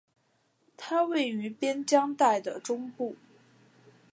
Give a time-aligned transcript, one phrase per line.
[0.77, 3.15] 它位于边疆带的中部。